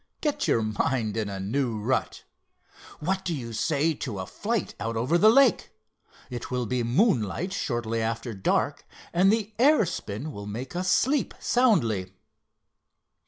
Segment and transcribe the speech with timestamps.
[0.19, 2.23] Get your mind in a new rut.
[3.01, 5.69] What do you say to a flight out over the lake?
[6.31, 8.83] It will be moonlight shortly after dark
[9.13, 12.13] and the air spin will make us sleep soundly."